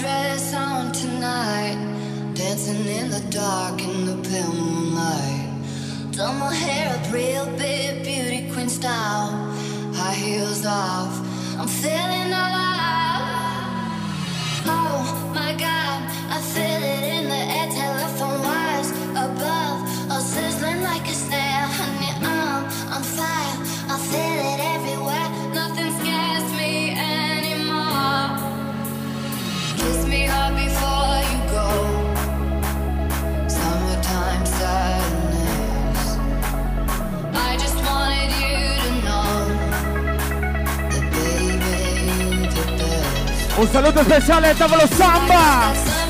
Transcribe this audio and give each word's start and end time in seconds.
dress 0.00 0.54
on 0.54 0.92
tonight. 0.92 1.78
Dancing 2.34 2.86
in 2.86 3.10
the 3.10 3.20
dark 3.30 3.82
in 3.82 4.06
the 4.06 4.16
pale 4.28 4.52
moonlight. 4.52 5.48
Done 6.12 6.38
my 6.38 6.54
hair 6.54 6.96
up 6.96 7.12
real 7.12 7.46
big, 7.58 8.02
beauty 8.02 8.50
queen 8.52 8.70
style. 8.70 9.30
High 9.98 10.14
heels 10.14 10.64
off. 10.64 11.14
I'm 11.60 11.68
feeling 11.68 12.32
alive. 12.44 13.26
Oh 14.64 15.32
my 15.34 15.52
god, 15.66 16.00
I 16.36 16.38
feel 16.52 16.82
it 16.94 17.02
in 17.16 17.24
the 17.28 17.42
air. 17.56 17.69
Best. 43.60 43.74
Un 43.74 43.82
saluto 43.82 44.02
speciale 44.02 44.48
al 44.48 44.56
tavolo 44.56 44.86
samba! 44.86 46.09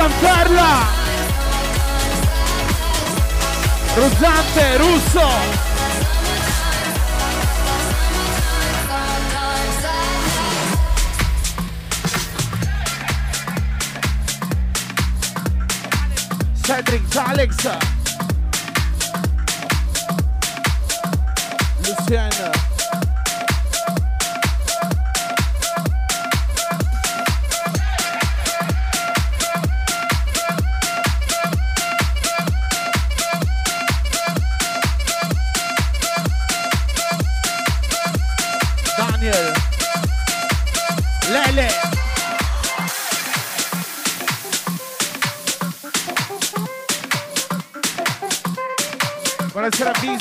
Scamperla! 0.00 0.86
Ruzzante, 3.96 4.76
Russo! 4.78 5.28
Cedric, 16.62 17.16
Alex! 17.16 17.76
Luciana! 21.84 22.69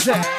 Buonasera 0.10 0.39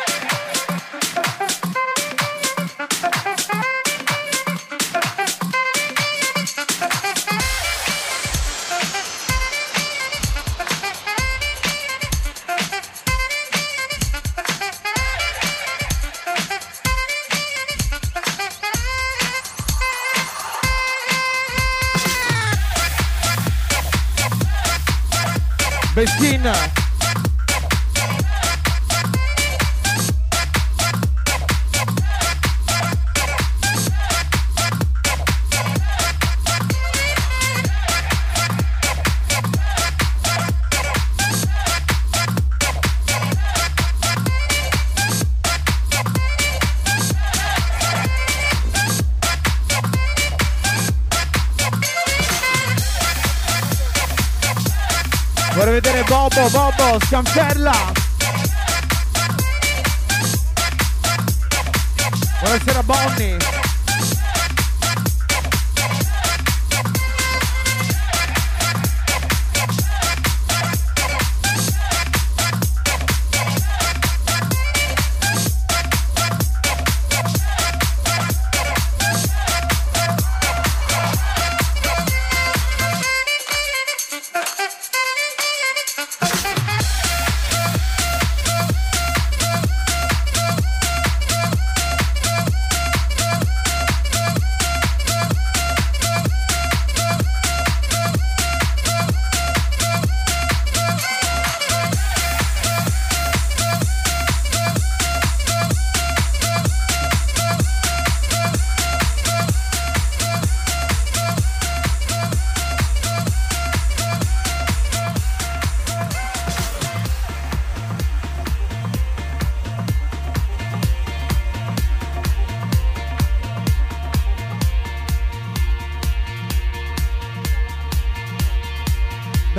Bobo, 56.90 57.06
Scanfella! 57.06 57.72
Buonasera 62.40 62.82
Bonnie! 62.82 63.49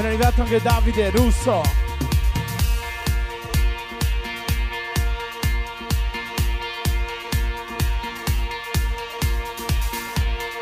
Ben 0.01 0.09
arrivato 0.09 0.41
anche 0.41 0.59
Davide 0.59 1.11
Russo. 1.11 1.61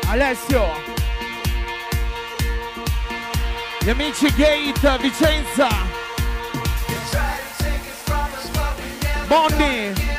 Alessio. 0.08 0.68
Gli 3.80 3.88
amici 3.88 4.30
Gate 4.34 4.98
Vicenza. 4.98 5.68
Bondi. 9.26 10.09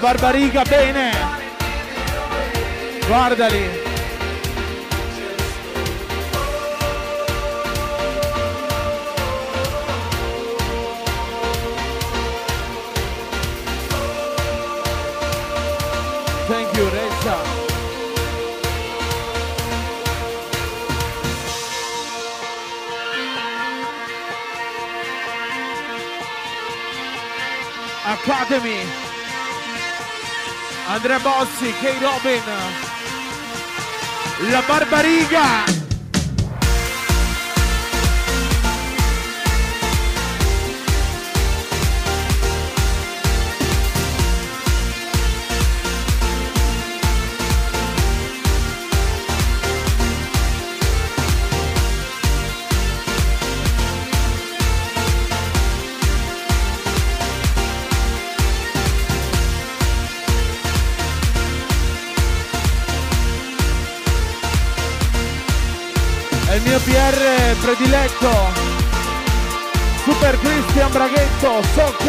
La 0.00 0.12
barbariga 0.12 0.62
bene. 0.62 1.10
Guardali. 3.08 3.68
Thank 16.46 16.76
you, 16.76 16.84
Reza. 16.84 17.36
Academy. 28.06 29.07
Andrea 30.98 31.20
Bossi, 31.20 31.72
Kay 31.80 31.96
Robin, 32.00 32.42
la 34.50 34.60
Barbariga. 34.62 35.77
Soul, 71.48 71.64
Soul 71.64 72.07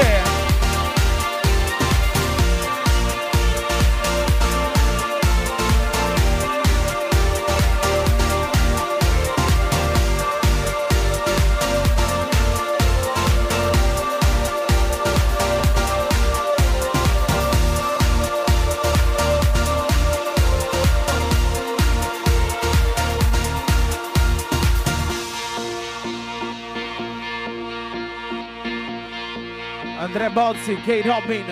Andrea 30.19 30.36
Bozzi, 30.36 30.75
Kate 30.83 31.06
Hobbin. 31.06 31.45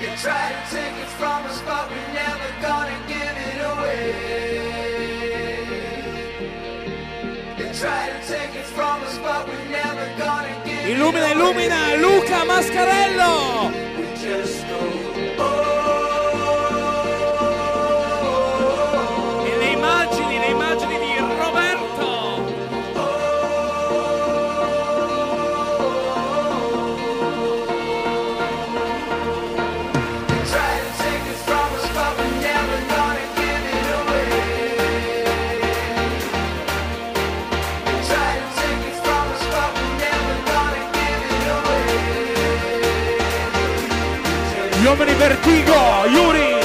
You 0.00 0.08
try 0.16 0.48
to 0.48 0.74
take 0.74 0.96
it 0.96 1.08
from 1.20 1.44
us, 1.44 1.60
but 1.60 1.90
we're 1.90 2.12
never 2.14 2.48
gonna 2.62 2.98
give 3.06 3.36
it 3.36 3.60
away. 3.70 4.14
You 7.58 7.68
try 7.74 8.08
to 8.08 8.20
take 8.26 8.54
it 8.56 8.64
from 8.64 9.02
us, 9.02 9.18
but 9.18 9.46
we're 9.46 9.68
never 9.68 10.06
gonna 10.16 10.54
give 10.64 10.88
Illumina, 10.88 11.32
illumina, 11.34 12.00
Luca 12.00 12.46
Mascarello! 12.48 13.70
We 13.98 14.06
just 14.24 14.64
vertigo, 45.16 46.06
Yuri! 46.10 46.55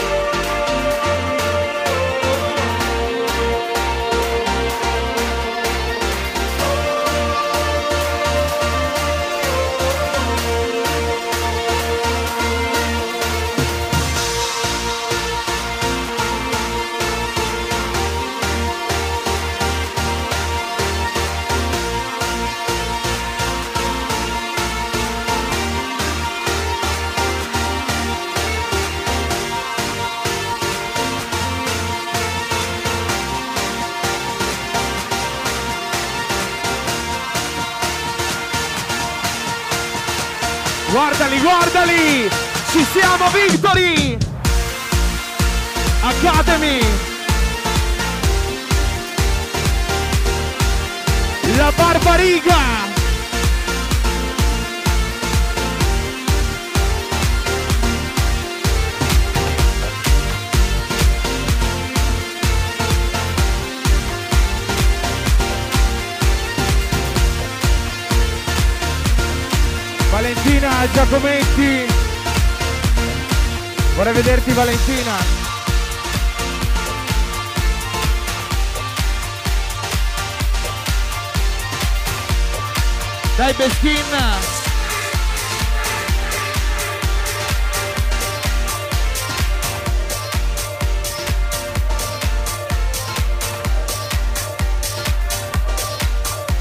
Guardali! 41.81 42.29
Ci 42.69 42.85
siamo, 42.93 43.27
Victory! 43.29 44.17
Academy! 46.01 46.79
La 51.57 51.71
Barbariga! 51.75 52.70
Giacometti. 70.93 71.85
Vorrei 73.95 74.13
vederti 74.13 74.51
Valentina. 74.53 75.15
Dai 83.35 83.53
Beschin. 83.53 84.05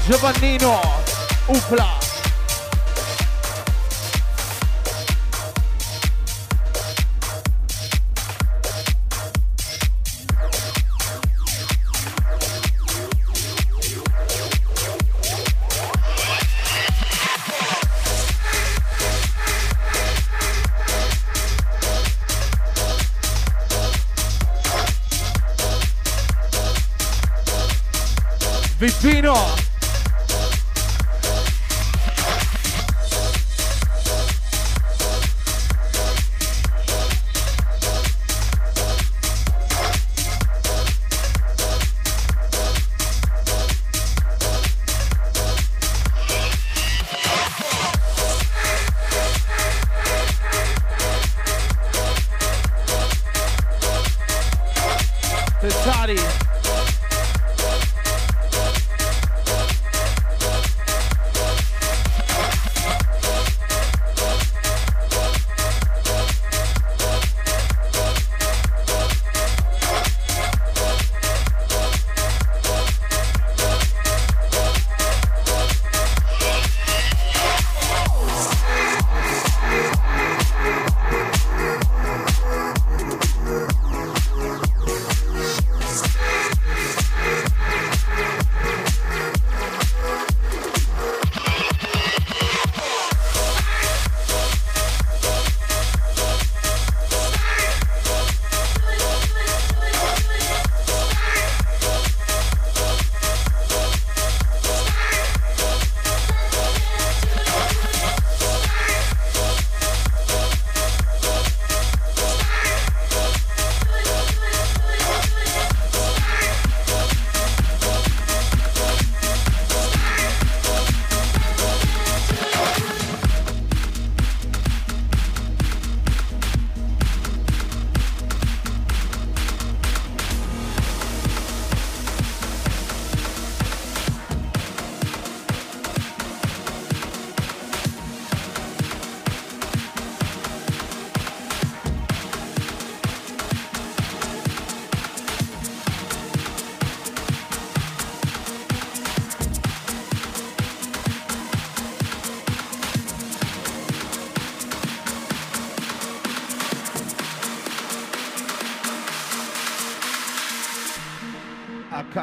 Giovannino 0.07 0.81
Upla 1.45 2.00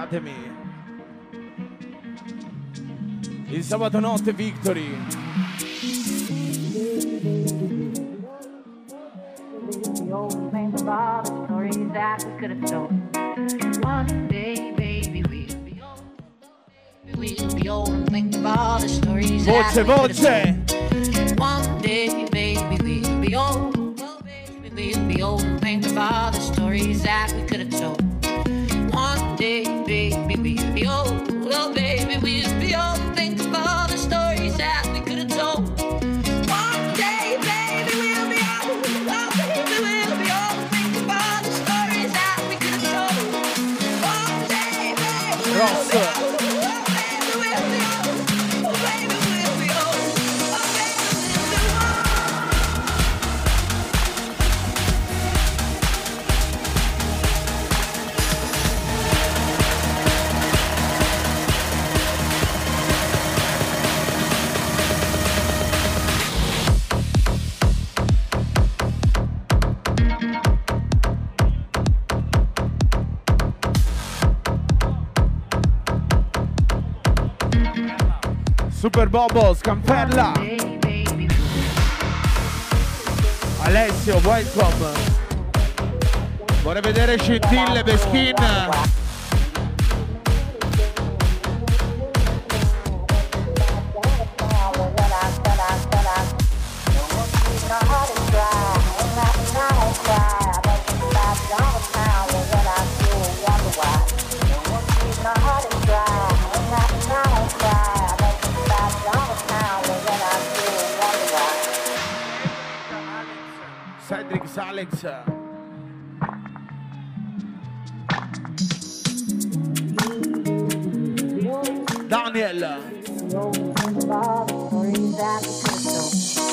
Scusatemi. 0.08 0.32
Il 3.48 3.62
sabato 3.62 4.00
notte 4.00 4.32
Victory. 4.32 4.96
Voce, 19.44 19.82
voce! 19.82 20.57
Bobo, 79.18 79.52
Scampella. 79.52 80.32
Alessio, 83.62 84.20
welcome. 84.22 84.92
Vorrei 86.62 86.80
vedere 86.82 87.18
scintille, 87.18 87.82
Beskin. 87.82 88.36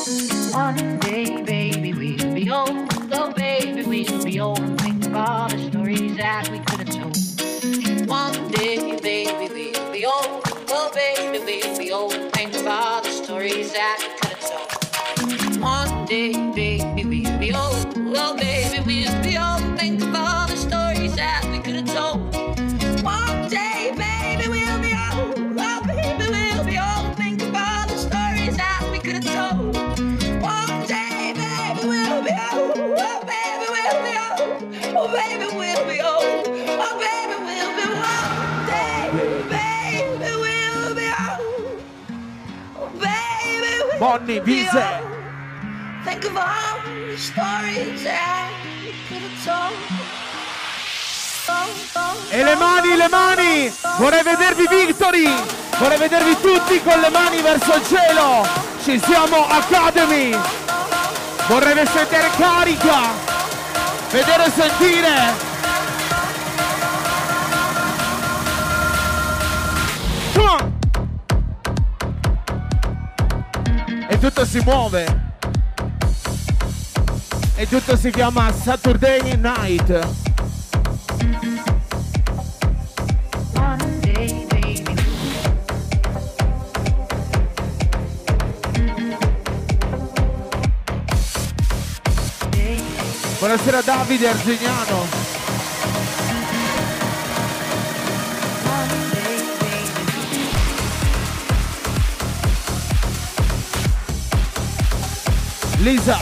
One 0.05 0.99
day, 0.99 1.41
baby, 1.41 1.91
we 1.91 2.15
should 2.15 2.35
be 2.35 2.51
old. 2.51 2.69
Oh, 3.11 3.33
baby, 3.33 3.81
we 3.81 4.05
should 4.05 4.23
be 4.23 4.39
old 4.39 4.59
and 4.59 4.79
think 4.79 5.03
of 5.07 5.15
all 5.15 5.49
the 5.49 5.57
stories 5.71 6.15
that 6.17 6.47
we 6.51 6.59
could 6.59 6.87
have 6.87 6.95
told. 6.95 8.07
One 8.07 8.51
day, 8.51 8.99
baby, 9.01 9.51
we 9.51 9.73
should 9.73 9.91
be 9.91 10.05
old. 10.05 10.43
Oh, 10.69 10.91
baby, 10.93 11.43
we 11.43 11.59
should 11.59 11.79
be 11.79 11.91
old 11.91 12.13
and 12.13 12.31
think 12.33 12.53
of 12.53 12.67
all 12.67 13.01
the 13.01 13.09
stories 13.09 13.73
that 13.73 13.97
we 13.99 14.09
could 14.19 14.37
have 14.37 15.49
told. 15.49 15.61
One 15.63 16.05
day. 16.05 16.44
Bonnie, 44.05 44.39
Vise. 44.39 44.85
Think 46.03 46.25
of 46.25 46.37
all 46.37 46.77
the 47.07 47.17
stories 47.17 48.03
that 48.03 48.53
we 48.83 48.93
could 49.07 49.23
have 49.25 49.43
told. 49.43 49.73
E 52.29 52.43
le 52.43 52.55
mani, 52.55 52.95
le 52.97 53.07
mani! 53.09 53.73
Vorrei 53.97 54.21
vedervi 54.21 54.67
Victory! 54.67 55.27
Vorrei 55.79 55.97
vedervi 55.97 56.39
tutti 56.39 56.79
con 56.83 56.99
le 56.99 57.09
mani 57.09 57.41
verso 57.41 57.73
il 57.73 57.83
cielo! 57.83 58.47
Ci 58.83 58.99
siamo 58.99 59.47
Academy! 59.47 60.37
Vorrei 61.47 61.73
vedere 61.73 62.29
carica! 62.37 62.99
Vedere 64.11 64.45
e 64.45 64.51
sentire! 64.51 65.33
Come 70.33 70.47
on! 70.47 70.64
Tutto 74.25 74.43
si 74.43 74.59
muove! 74.61 75.33
E 77.57 77.67
tutto 77.67 77.95
si 77.95 78.09
chiama 78.09 78.51
Saturday 78.51 79.37
Night! 79.37 80.07
Buonasera 93.37 93.81
Davide 93.81 94.27
Arzignano! 94.27 95.24
Lisa! 105.85 106.17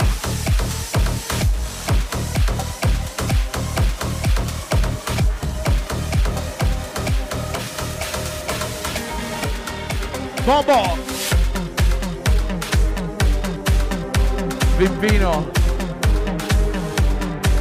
Bobo! 10.44 10.98
Pimpino! 14.76 15.50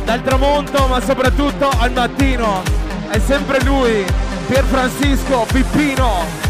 Dal 0.03 0.22
tramonto 0.24 0.88
ma 0.88 1.00
soprattutto 1.00 1.69
al 1.69 1.93
mattino! 1.93 2.63
È 3.07 3.19
sempre 3.19 3.63
lui! 3.63 4.03
Pier 4.48 4.65
Francisco 4.65 5.46
Pippino! 5.50 6.43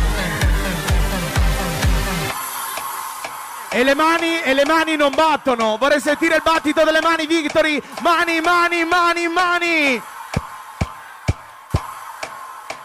E 3.75 3.83
le 3.83 3.95
mani, 3.95 4.39
e 4.43 4.53
le 4.53 4.65
mani 4.65 4.95
non 4.95 5.12
battono. 5.15 5.77
Vorrei 5.77 5.99
sentire 5.99 6.36
il 6.36 6.43
battito 6.43 6.83
delle 6.83 7.01
mani, 7.01 7.25
Victory. 7.25 7.81
Mani, 8.01 8.39
mani, 8.39 8.86
mani, 8.86 9.27
mani. 9.27 10.01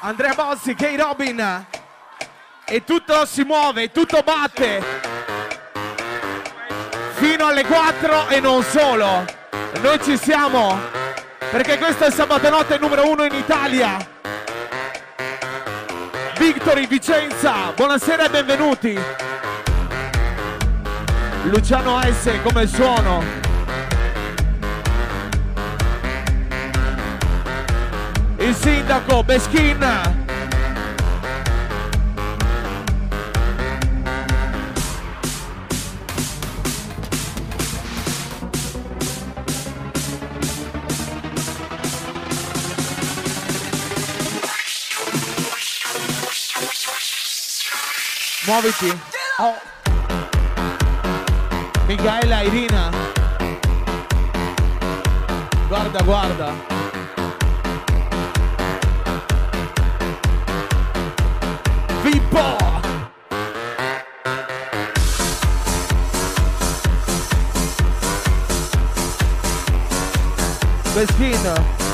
Andrea 0.01 0.33
Bossi, 0.33 0.74
Kay 0.74 0.96
Robin. 0.96 1.66
E 2.64 2.85
tutto 2.85 3.27
si 3.27 3.44
muove, 3.44 3.92
tutto 3.92 4.22
batte. 4.22 4.83
Fino 7.16 7.46
alle 7.46 7.66
4 7.66 8.29
e 8.29 8.40
non 8.40 8.62
solo. 8.62 9.27
Noi 9.83 10.03
ci 10.03 10.16
siamo. 10.16 10.81
Perché 11.51 11.77
questo 11.77 12.05
è 12.05 12.11
sabato 12.11 12.48
notte 12.48 12.79
numero 12.79 13.07
uno 13.07 13.24
in 13.24 13.35
Italia. 13.35 13.98
Victory 16.38 16.87
Vicenza, 16.87 17.72
buonasera 17.77 18.24
e 18.24 18.31
benvenuti. 18.31 19.37
Luciano 21.48 21.98
S 22.02 22.30
come 22.42 22.66
suono. 22.66 23.22
Il 28.37 28.54
sindaco 28.54 29.22
Beschin. 29.22 29.78
Muoviti. 48.44 49.00
Oh. 49.38 49.67
Michaela 51.88 52.44
Irina. 52.44 52.90
Guarda, 55.68 56.03
guarda. 56.03 56.55
Vippo! 62.03 62.57
Beschino. 70.94 71.88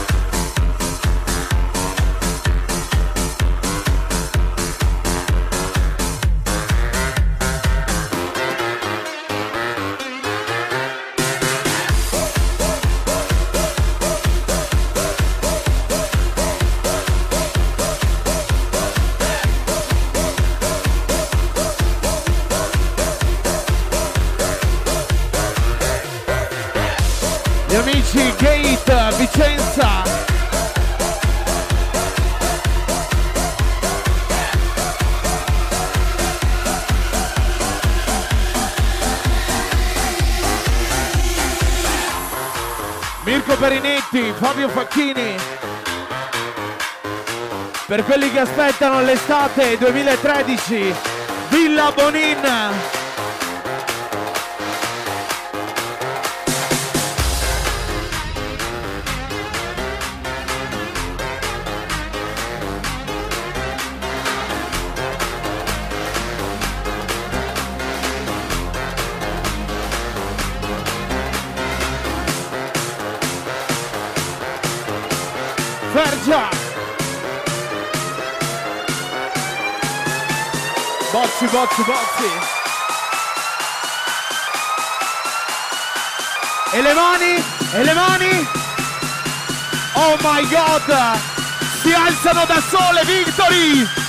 Fabio 44.37 44.69
Facchini. 44.69 45.37
Per 47.87 48.05
quelli 48.05 48.31
che 48.33 48.41
aspettano 48.41 49.03
l'estate 49.03 49.77
2013, 49.79 50.95
Villa 51.51 51.93
Bonin. 51.93 52.94
Bozzi, 81.55 81.85
bozzi! 81.85 82.31
E 86.73 86.83
le 86.83 86.93
mani? 86.95 87.45
E 87.75 87.85
le 87.85 87.95
mani? 87.95 88.49
Oh 89.93 90.17
my 90.21 90.45
god! 90.49 91.17
Si 91.81 91.93
alzano 91.93 92.45
da 92.45 92.61
sole, 92.61 93.05
Victory! 93.05 94.04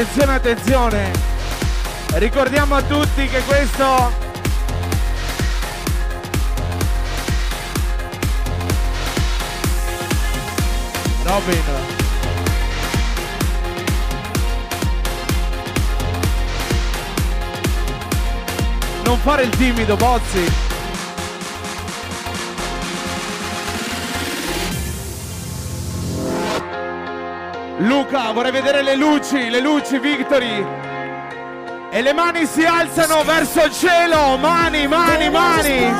Attenzione, 0.00 0.32
attenzione. 0.34 1.12
Ricordiamo 2.14 2.74
a 2.74 2.80
tutti 2.80 3.26
che 3.26 3.42
questo 3.42 4.10
Robin. 11.22 11.62
Non 19.04 19.18
fare 19.18 19.42
il 19.42 19.50
timido, 19.50 19.96
Bozzi. 19.96 20.69
Luca, 28.10 28.32
vorrei 28.32 28.50
vedere 28.50 28.82
le 28.82 28.96
luci, 28.96 29.48
le 29.48 29.60
luci, 29.60 30.00
Victory. 30.00 30.66
E 31.90 32.02
le 32.02 32.12
mani 32.12 32.44
si 32.44 32.64
alzano 32.64 33.22
verso 33.22 33.64
il 33.64 33.72
cielo, 33.72 34.36
mani, 34.36 34.88
mani, 34.88 35.30
mani. 35.30 35.92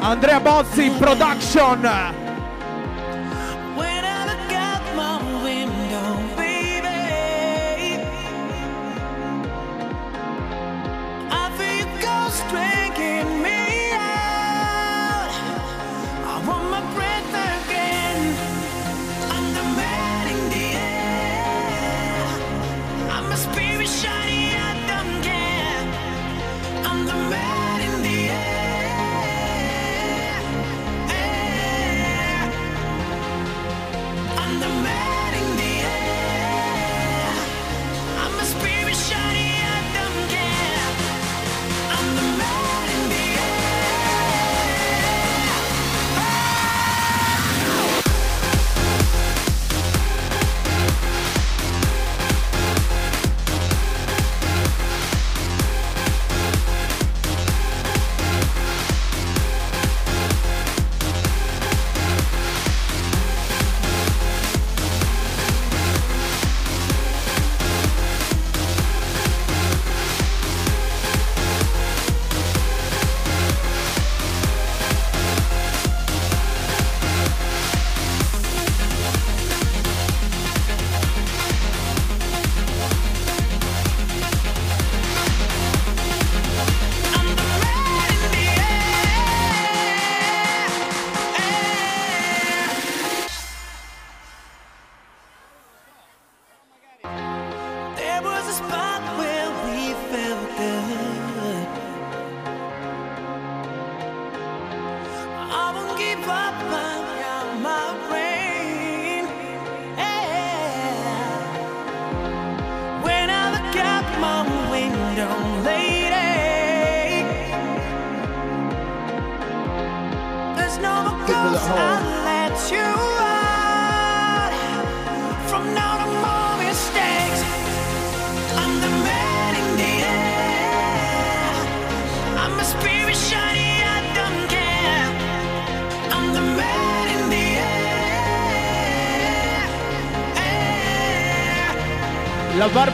Andrea 0.00 0.38
Bozzi 0.38 0.90
Production. 0.90 2.23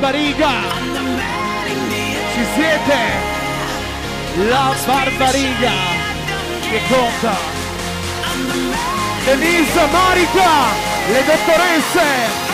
Barbariga. 0.00 0.48
Ci 2.32 2.44
siete? 2.54 3.00
La 4.48 4.74
Barbariga. 4.86 5.72
Che 6.62 6.80
conta? 6.88 7.36
Denise, 9.26 9.86
Marica, 9.92 10.52
le 11.12 11.24
dottoresse. 11.26 12.49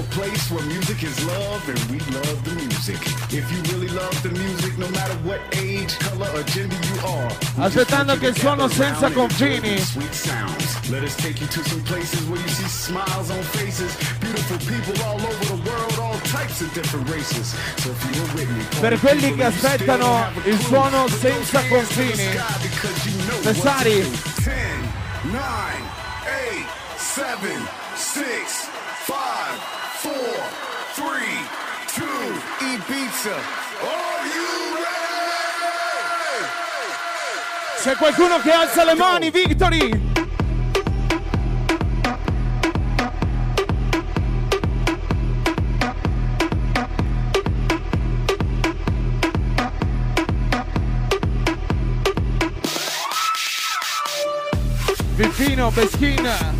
A 0.00 0.02
place 0.14 0.50
where 0.50 0.64
music 0.66 1.02
is 1.02 1.16
love 1.26 1.68
and 1.68 1.78
we 1.90 1.98
love 2.16 2.38
the 2.44 2.54
music. 2.56 2.96
If 3.30 3.44
you 3.52 3.60
really 3.72 3.88
love 3.88 4.16
the 4.22 4.30
music, 4.30 4.76
no 4.78 4.88
matter 4.90 5.14
what 5.28 5.40
age, 5.52 5.98
color, 5.98 6.30
or 6.34 6.42
gender 6.44 6.76
you 6.88 6.98
are, 7.06 7.30
Aspettando 7.58 8.14
you 8.14 8.20
che 8.20 8.28
il 8.28 8.36
suono 8.36 8.68
senza 8.68 9.06
around 9.06 9.16
and 9.20 9.30
enjoy 9.30 9.60
confini. 9.60 9.78
Sweet 9.78 10.14
sounds. 10.14 10.90
Let 10.90 11.02
us 11.04 11.14
take 11.16 11.40
you 11.40 11.46
to 11.48 11.62
some 11.68 11.82
places 11.82 12.20
where 12.28 12.40
you 12.40 12.48
see 12.48 12.68
smiles 12.68 13.30
on 13.30 13.42
faces, 13.42 13.92
beautiful 14.20 14.58
people 14.66 14.94
all 15.04 15.20
over 15.20 15.44
the 15.46 15.60
world, 15.68 15.98
all 15.98 16.18
types 16.30 16.60
of 16.62 16.72
different 16.72 17.08
races. 17.10 17.54
So 17.78 17.90
if 17.90 18.16
you're 18.16 18.34
with 18.34 18.48
me, 18.50 18.64
Per 18.80 18.98
quelli 18.98 19.34
che 19.34 19.42
you 19.42 19.44
aspettano 19.44 20.04
don't 20.04 20.24
have 20.24 20.44
a 20.44 20.48
il 20.48 20.58
suono 20.60 21.08
senza 21.08 21.28
hands 21.30 21.50
to 21.50 21.58
the 21.60 21.68
confini. 21.68 22.30
sky 22.32 22.58
because 22.62 23.06
you 23.06 23.16
know 23.26 23.36
what 23.36 23.54
to 23.54 23.60
Cesari. 23.60 24.02
do. 24.02 24.42
10, 24.42 25.32
9, 25.32 25.40
8, 26.24 26.66
7, 26.96 27.68
6, 27.94 28.68
5, 30.02 30.08
4, 30.08 30.16
3, 30.94 31.04
2, 31.94 32.06
Ibiza. 32.72 33.34
Are 33.82 34.26
you 34.26 34.76
ready? 34.76 36.46
C'è 37.82 37.94
qualcuno 37.96 38.40
che 38.40 38.50
alza 38.50 38.84
le 38.84 38.94
mani, 38.94 39.30
Victory! 39.30 40.08
Vippino, 55.14 55.70
Beschin. 55.70 56.59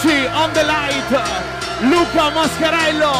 luci, 0.00 0.26
on 0.32 0.52
the 0.52 0.62
light, 0.64 1.10
Luca 1.82 2.30
Mascarello. 2.30 3.12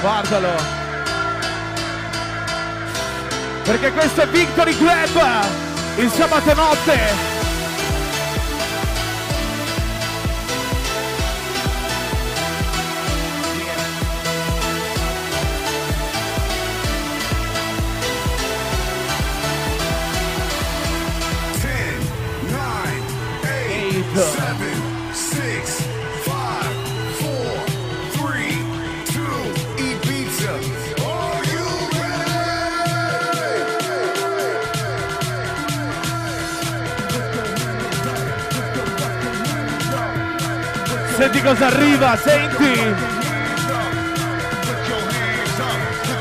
Guardalo. 0.00 0.74
Perché 3.64 3.92
questo 3.92 4.22
è 4.22 4.28
Victory 4.28 4.76
Club, 4.76 5.20
il 5.96 6.10
sabato 6.10 6.54
notte. 6.54 7.35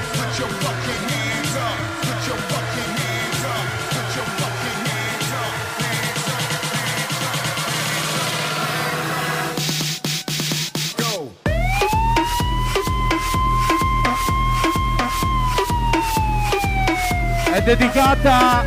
Dedicata 17.64 18.64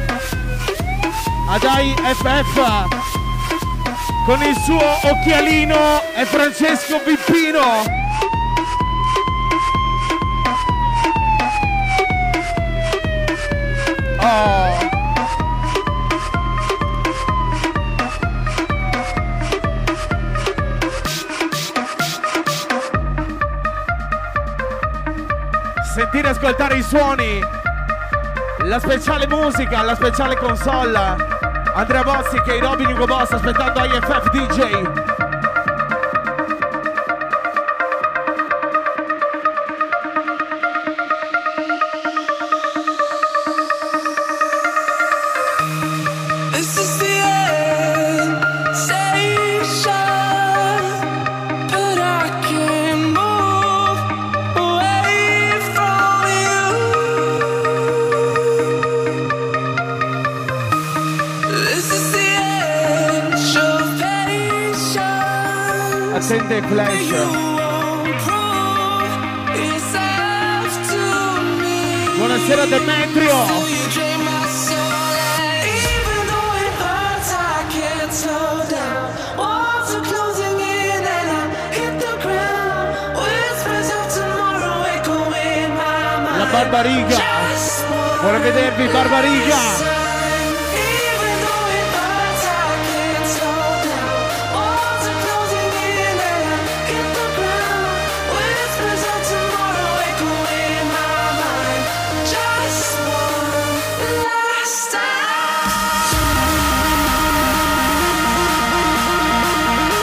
ad 1.50 1.64
IFF 1.64 2.86
con 4.26 4.42
il 4.42 4.56
suo 4.64 4.80
occhialino 5.04 6.02
è 6.14 6.24
Francesco 6.24 7.00
Pippino. 7.00 7.84
Oh. 14.22 14.90
Sentire 25.94 26.28
e 26.28 26.32
ascoltare 26.32 26.78
i 26.78 26.82
suoni 26.82 27.55
la 28.66 28.80
speciale 28.80 29.28
musica, 29.28 29.84
la 29.84 29.96
speciale 29.96 30.36
console. 30.36 31.16
Andrea 31.74 32.04
Bossi 32.04 32.42
che 32.42 32.58
è 32.58 32.60
Robin 32.60 32.88
Hugo 32.88 33.06
Boss 33.06 33.32
aspettando 33.32 33.84
IFF 33.84 34.30
DJ. 34.30 35.15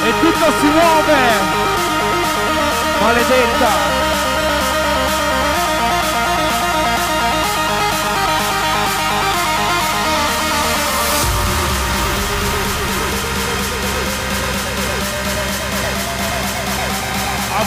E 0.05 0.13
tutto 0.21 0.53
si 0.61 0.67
muove. 0.67 1.17
Maledetta. 3.01 4.02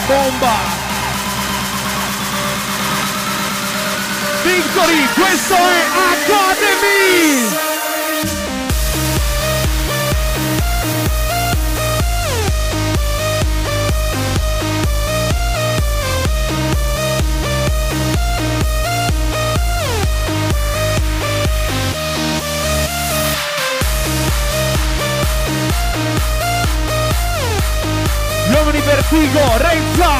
Bomba. 0.06 0.54
Victory, 4.42 5.08
questo 5.14 5.54
è 5.54 5.84
Academy. 6.12 7.65
vertigo, 28.86 29.40
Renza! 29.58 30.14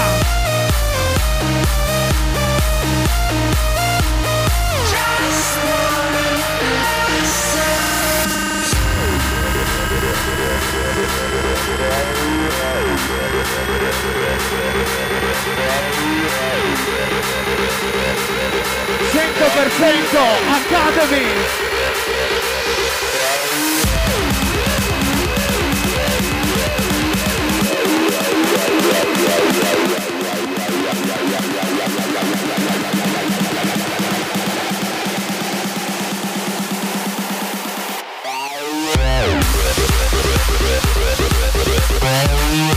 Cento 19.13 19.45
per 19.55 19.71
cento, 19.71 20.19
Academy! 20.51 21.66
Illumina 42.03 42.77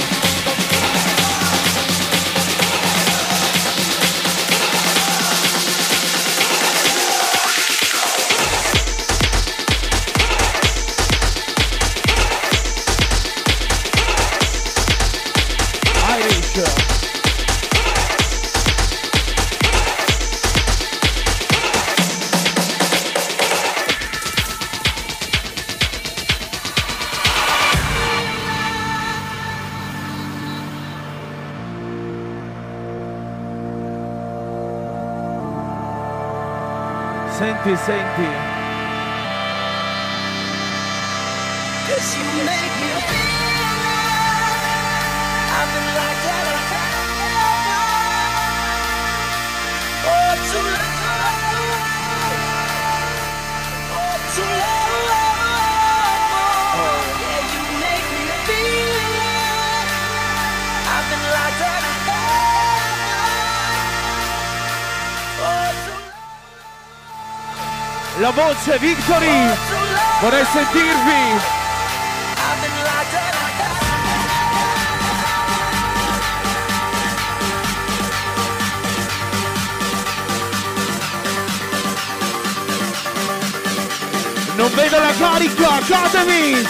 Voce 68.63 68.77
Victory! 68.77 69.57
Vorrei 70.21 70.45
sentirvi! 70.45 71.41
Non 84.55 84.71
vedo 84.75 84.99
la 84.99 85.11
carica! 85.17 85.69
Academy! 85.71 86.63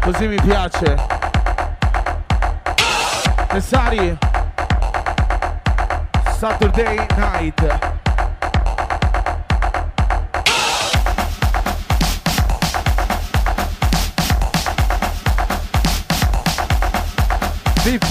Così 0.00 0.26
mi 0.28 0.40
piace. 0.40 0.96
Necessari. 3.50 4.21
Saturday 6.42 6.96
night. 7.16 7.54
Vip. 17.84 18.02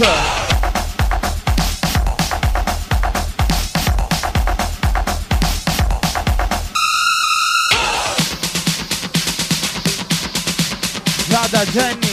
Giada, 11.28 11.66
Jenny. 11.74 12.11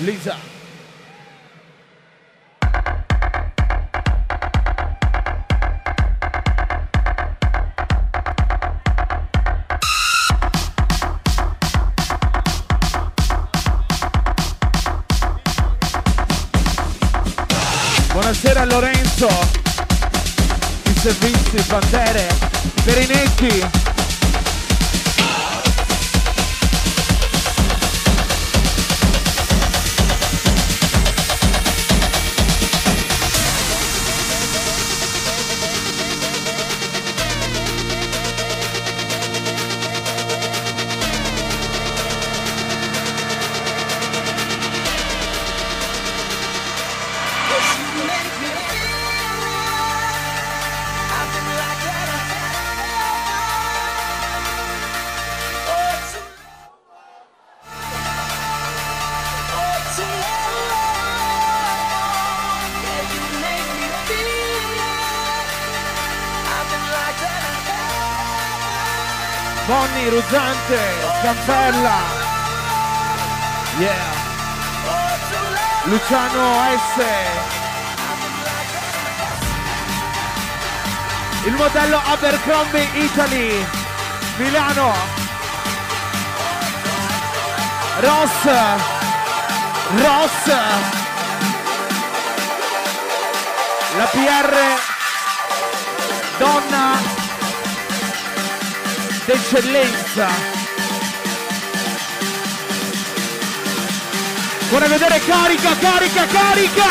Lisa. 0.00 0.34
Buonasera 18.12 18.64
Lorenzo. 18.64 19.28
I 20.84 20.94
servizi, 20.94 21.62
bandere, 21.68 22.26
Perinetti. 22.84 23.89
Luciano 75.90 76.54
S. 76.94 77.04
Il 81.46 81.52
modello 81.54 82.00
Abercrombie 82.04 82.88
Italy. 82.94 83.66
Milano. 84.36 84.94
Ross. 87.98 88.44
Ross. 89.96 90.46
La 93.96 94.04
PR 94.04 94.54
donna 96.38 96.98
d'eccellenza. 99.24 100.49
Vorrei 104.70 104.88
vedere 104.88 105.18
carica, 105.24 105.76
carica, 105.76 106.26
carica! 106.26 106.84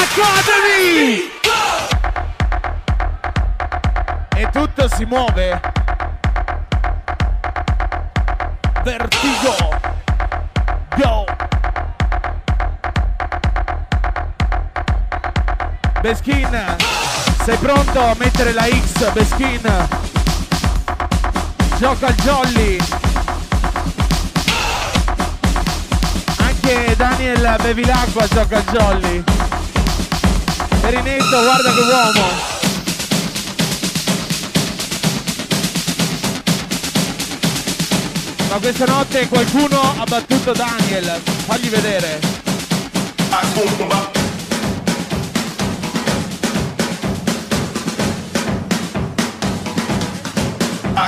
Academy! 0.00 1.30
E 4.34 4.48
tutto 4.50 4.88
si 4.88 5.04
muove. 5.04 5.60
Vertigo. 8.82 9.78
Go. 10.96 11.24
Beskin, 16.00 16.76
sei 17.44 17.56
pronto 17.58 18.00
a 18.00 18.14
mettere 18.16 18.54
la 18.54 18.64
X, 18.64 19.12
Beskin? 19.12 19.86
Gioca 21.76 22.06
il 22.08 22.14
jolly. 22.14 23.05
Anche 26.68 26.96
Daniel 26.96 27.56
Bevilacqua 27.62 28.26
gioca 28.26 28.58
il 28.58 28.64
jolly. 28.72 29.22
Perinetto, 30.80 31.40
guarda 31.40 31.72
che 31.72 31.80
uomo. 31.80 32.28
Ma 38.48 38.56
questa 38.56 38.84
notte 38.84 39.28
qualcuno 39.28 39.80
ha 39.96 40.04
battuto 40.08 40.52
Daniel. 40.52 41.20
Fagli 41.46 41.68
vedere. 41.68 42.18
La 50.94 51.06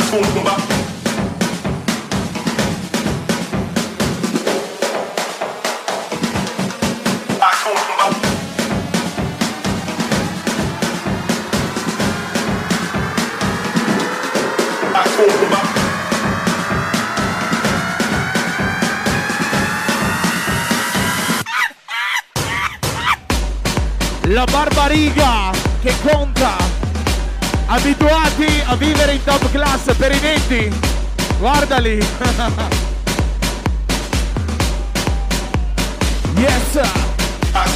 barbariga 24.89 25.51
che 25.83 25.93
conta. 26.03 26.57
Abituati 27.67 28.63
a 28.65 28.75
vivere 28.77 29.13
in 29.13 29.23
top 29.23 29.51
class 29.51 29.95
per 29.97 30.15
i 30.15 30.21
netti. 30.21 30.73
Guardali. 31.39 31.99
yes. 36.37 36.81
I 37.53 37.69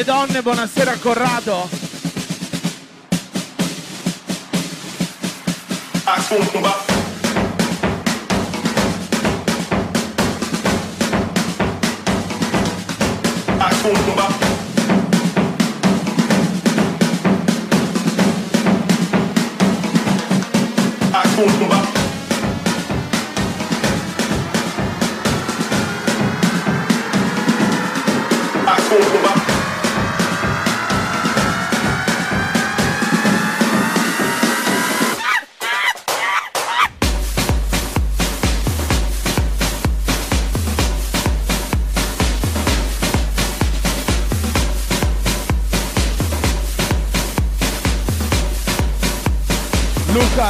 e 0.00 0.04
donne, 0.04 0.40
buonasera 0.40 0.96
Corrado. 0.96 1.68
Luca, 21.40 21.79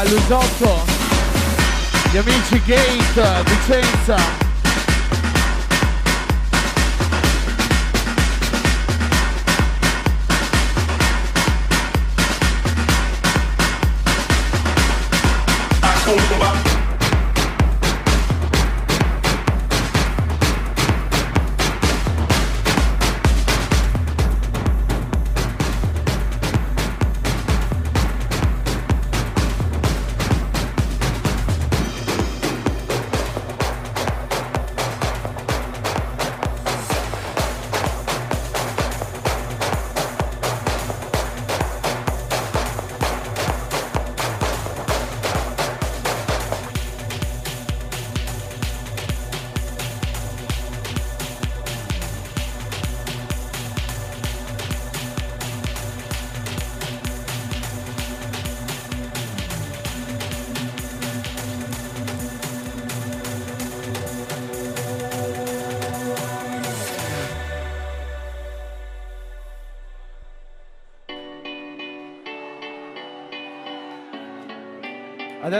Lusotto, 0.04 0.84
gli 2.10 2.16
amici 2.16 2.60
Gate, 2.64 3.42
Vicenza. 3.44 4.39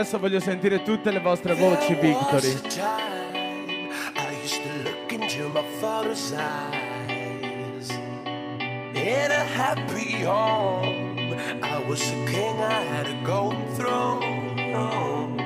Adesso 0.01 0.17
voglio 0.17 0.39
sentire 0.39 0.81
tutte 0.81 1.11
le 1.11 1.19
vostre 1.19 1.53
voci, 1.53 1.93
Victory. 1.93 2.59
In 8.93 9.29
a 9.29 9.45
happy 9.55 10.23
home, 10.25 11.35
I 11.61 11.83
was 11.87 12.01
a 12.01 12.15
king, 12.25 12.59
I 12.59 12.83
had 12.89 13.05
a 13.05 13.13
golden 13.21 13.63
throne. 13.75 15.37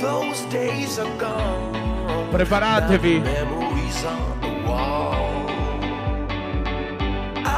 Those 0.00 0.42
days 0.48 0.98
are 0.98 1.14
gone. 1.18 2.28
Preparatevi. 2.30 3.22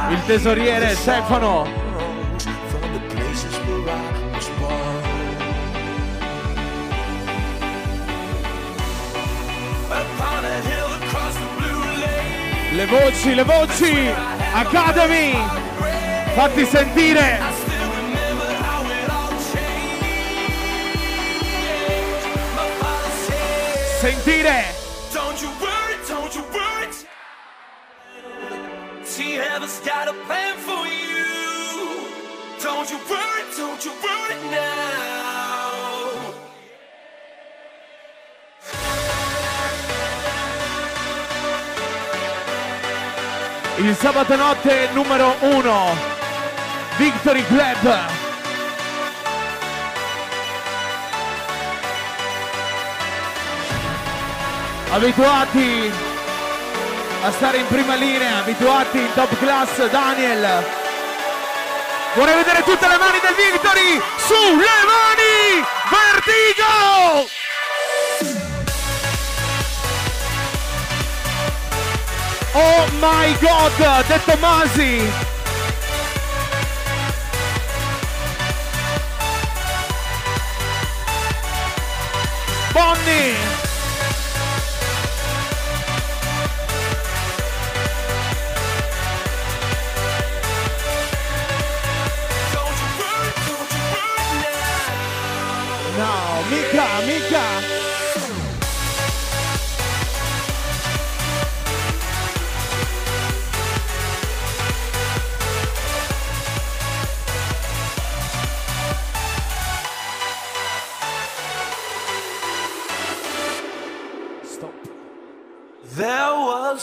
Il 0.09 0.25
tesoriere 0.25 0.95
Stefano. 0.95 1.76
Le 12.77 12.85
voci, 12.85 13.33
le 13.33 13.43
voci! 13.43 14.07
Academy! 14.53 15.33
Fatti 16.35 16.63
sentire! 16.63 17.39
Sentire! 23.99 24.63
Don't 25.11 25.41
you 25.41 25.49
worry, 25.59 25.97
don't 26.07 26.35
you 26.35 26.43
worry. 26.53 26.87
See, 29.03 29.31
heaven's 29.31 29.79
got 29.79 30.07
a 30.07 30.13
plan 30.27 30.55
for 30.57 30.85
you. 30.85 32.05
Don't 32.61 32.87
you 32.91 32.99
worry, 33.09 33.43
don't 33.57 33.83
you 33.83 33.91
worry 34.03 34.51
now. 34.51 34.96
Il 43.77 43.95
sabato 43.95 44.35
notte 44.35 44.89
numero 44.93 45.35
uno. 45.39 45.95
Victory 46.97 47.45
Club. 47.45 47.97
Abituati 54.89 55.91
a 57.23 57.31
stare 57.31 57.57
in 57.57 57.67
prima 57.67 57.95
linea, 57.95 58.37
abituati 58.37 58.97
in 58.97 59.13
top 59.13 59.37
class, 59.37 59.89
Daniel. 59.89 60.65
Vorrei 62.15 62.35
vedere 62.35 62.63
tutte 62.63 62.87
le 62.87 62.97
mani 62.97 63.19
del 63.19 63.35
Victory! 63.35 64.01
Sulle 64.17 64.65
mani! 64.85 65.65
Vertigo! 65.89 67.36
Oh 72.59 72.89
my 72.99 73.37
god, 73.39 73.71
De 74.07 74.17
Tomasi! 74.25 74.97
Bonnie! 82.73 83.56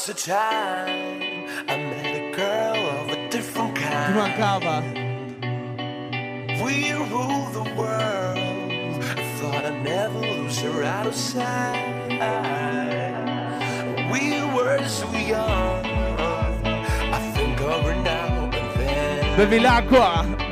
Was 0.07 0.22
a 0.22 0.26
time 0.26 1.48
I 1.68 1.76
met 1.76 2.14
a 2.16 2.36
girl 2.36 2.76
of 2.76 3.09
a 3.11 3.28
different 3.30 3.76
kind. 3.76 4.14
mancava. 4.14 4.82
We 6.62 6.92
rule 6.92 7.46
the 7.59 7.64
world. 7.74 9.02
I 9.02 9.24
thought 9.38 9.64
I'd 9.64 9.82
never 9.82 10.18
lose 10.18 10.59
her 10.61 10.82
out 10.82 11.07
of 11.07 11.14
sight. 11.14 12.11
We 14.12 14.42
were 14.55 14.86
so 14.86 15.11
young. 15.12 15.86
I 17.18 17.32
think 17.34 17.61
of 17.61 17.84
her 17.84 17.96
now 18.02 18.50
and 18.52 19.40
then. 19.40 19.62
L'acqua. 19.62 20.43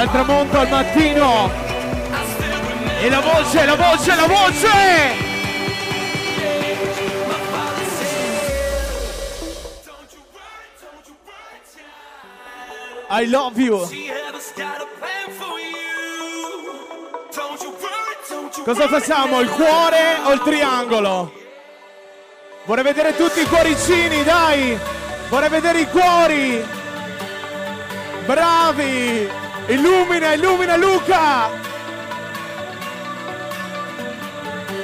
Dal 0.00 0.10
tramonto 0.12 0.58
al 0.58 0.68
mattino. 0.70 1.50
E 3.02 3.10
la 3.10 3.20
voce, 3.20 3.66
la 3.66 3.74
voce, 3.74 4.16
la 4.16 4.26
voce! 4.26 4.68
I 13.10 13.28
love 13.28 13.60
you. 13.60 13.86
Cosa 18.64 18.88
facciamo? 18.88 19.40
Il 19.40 19.50
cuore 19.50 20.16
o 20.24 20.32
il 20.32 20.40
triangolo? 20.40 21.30
Vorrei 22.64 22.84
vedere 22.84 23.14
tutti 23.16 23.42
i 23.42 23.44
cuoricini, 23.44 24.24
dai! 24.24 24.78
Vorrei 25.28 25.50
vedere 25.50 25.80
i 25.80 25.90
cuori! 25.90 26.66
Bravi! 28.24 29.39
Illumina, 29.66 30.34
illumina 30.34 30.76
Luca! 30.76 31.50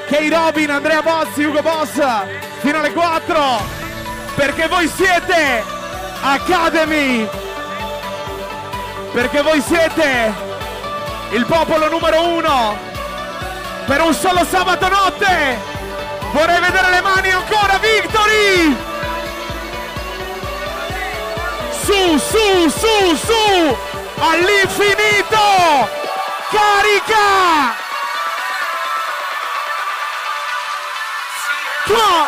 Kay 0.08 0.28
Robin, 0.28 0.70
Andrea 0.70 1.02
Bozzi, 1.02 1.44
Ugo 1.44 1.60
Boss, 1.62 2.00
fino 2.60 2.78
alle 2.78 2.92
4! 2.92 3.34
Perché 4.36 4.68
voi 4.68 4.88
siete 4.88 5.64
Academy! 6.22 7.28
Perché 9.12 9.42
voi 9.42 9.60
siete 9.60 10.32
il 11.30 11.44
popolo 11.46 11.88
numero 11.88 12.22
uno! 12.22 12.76
Per 13.86 14.00
un 14.00 14.14
solo 14.14 14.44
sabato 14.44 14.88
notte! 14.88 15.74
Vorrei 16.32 16.60
vedere 16.60 16.90
le 16.90 17.00
mani 17.00 17.30
ancora, 17.30 17.78
Victory! 17.78 18.76
Su, 21.82 22.18
su, 22.18 22.68
su, 22.68 23.16
su! 23.16 23.85
All'infinito! 24.18 25.88
Carica! 26.50 27.84
On! 31.88 32.26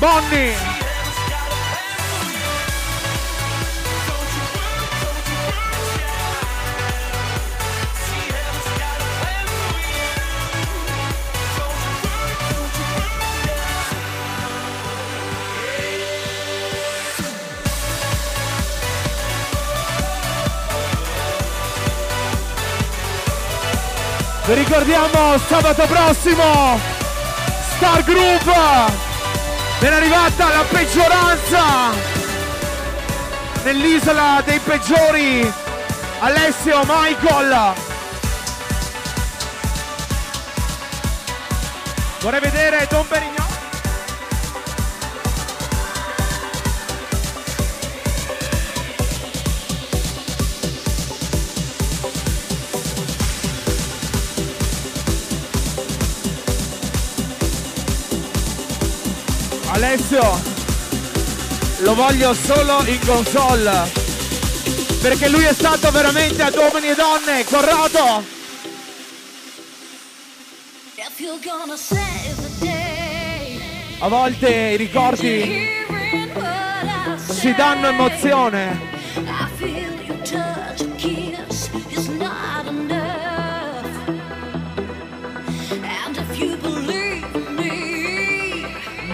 Bonnie! 0.00 0.73
Vi 24.46 24.52
ricordiamo 24.52 25.38
sabato 25.48 25.86
prossimo 25.86 26.78
Star 27.76 28.04
Group 28.04 28.52
è 29.80 29.86
arrivata 29.86 30.48
la 30.48 30.64
peggioranza 30.68 31.92
nell'isola 33.64 34.42
dei 34.44 34.58
peggiori 34.58 35.52
Alessio 36.20 36.80
Michael. 36.86 37.74
Vorrei 42.20 42.40
vedere 42.40 42.86
Don 42.90 43.06
Perignon 43.06 43.43
Alessio 59.74 60.40
lo 61.78 61.94
voglio 61.96 62.32
solo 62.32 62.84
in 62.84 63.00
console 63.04 63.90
perché 65.02 65.28
lui 65.28 65.42
è 65.42 65.52
stato 65.52 65.90
veramente 65.90 66.42
ad 66.42 66.54
uomini 66.54 66.90
e 66.90 66.94
donne 66.94 67.44
day, 72.60 73.60
a 73.98 74.06
volte 74.06 74.48
i 74.48 74.76
ricordi 74.76 75.68
ci 77.40 77.52
danno 77.54 77.88
emozione 77.88 78.93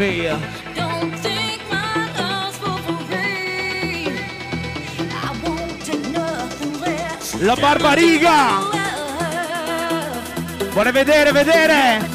mia 0.01 0.39
don't 0.75 1.15
think 1.17 1.61
my 1.71 2.09
love's 2.17 2.57
for 2.57 2.79
free. 3.09 4.09
I 5.13 5.37
won't 5.45 5.85
take 5.85 6.09
nothing 6.09 6.81
less. 6.81 7.39
La 7.43 7.55
Barbariga! 7.55 8.69
Vorrei 10.73 10.93
vedere 10.93 11.33
vedere 11.33 12.09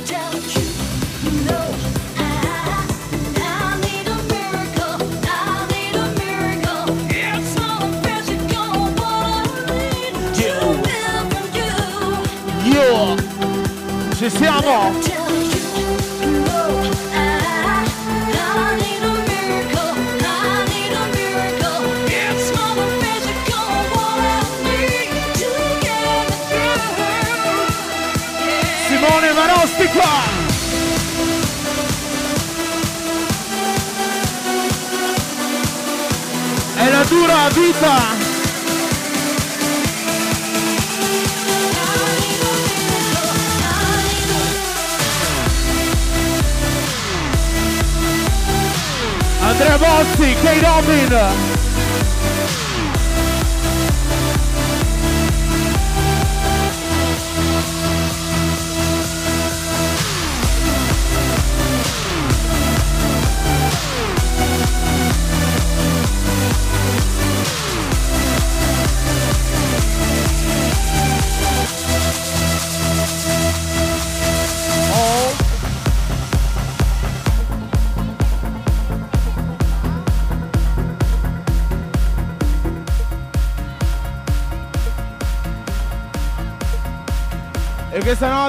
you, 1.24 1.32
no, 1.46 1.76
è 36.86 36.90
la 36.92 37.04
dura 37.06 37.48
vita. 37.50 38.34
Andrea 49.42 49.78
Bozzi, 49.78 50.36
Kay 50.42 50.60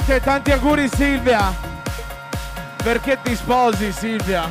notte 0.06 0.20
tanti 0.20 0.52
auguri 0.52 0.88
Silvia. 0.88 1.52
Perché 2.76 3.18
ti 3.22 3.34
sposi 3.34 3.90
Silvia? 3.90 4.48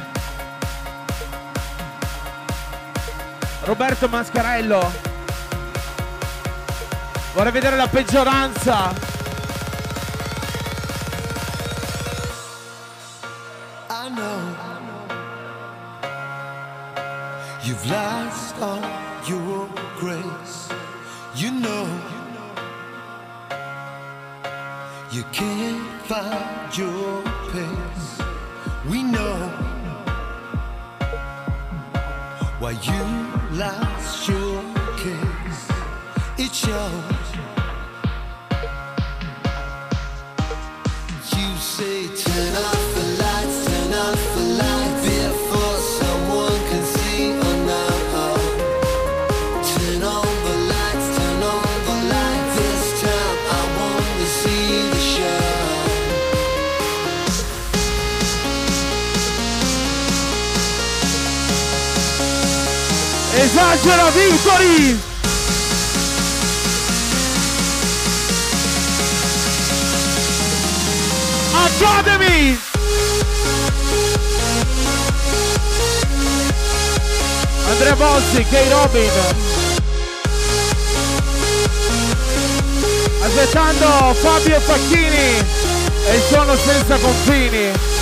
Roberto 3.63 4.09
Mascarello. 4.09 4.91
Vorrei 7.33 7.51
vedere 7.53 7.77
la 7.77 7.87
peggioranza. 7.87 9.04
Pace. 27.51 28.21
We 28.89 29.03
know 29.03 29.37
why 32.59 32.71
you 32.71 33.57
lost 33.57 34.27
your 34.27 34.61
case. 34.97 35.69
It 36.37 36.53
shows. 36.53 37.24
Esagera 63.75 64.09
Victory! 64.11 64.97
Academy! 71.51 72.57
Andrea 77.67 77.95
Bossi, 77.95 78.45
K. 78.45 78.69
Robin. 78.69 79.11
Aspettando 83.23 84.13
Fabio 84.13 84.59
Facchini 84.61 85.43
e 86.07 86.15
il 86.15 86.21
suono 86.29 86.55
senza 86.55 86.97
confini. 86.97 87.94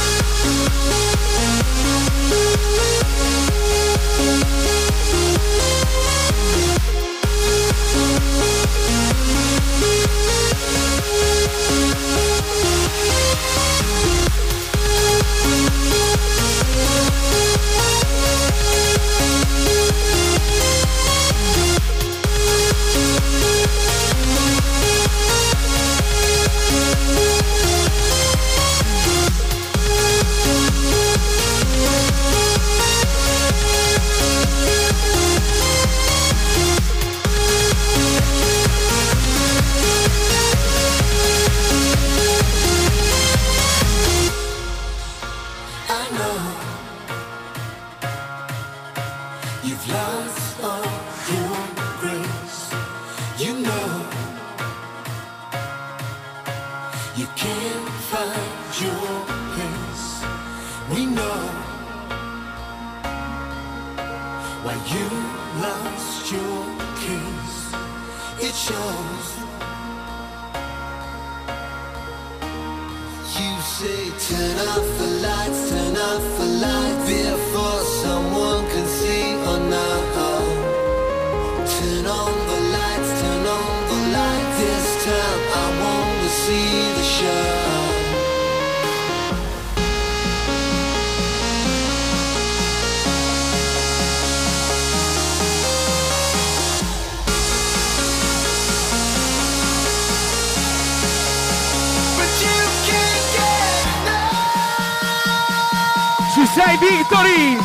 Sei 106.73 106.89
Victory! 106.89 107.57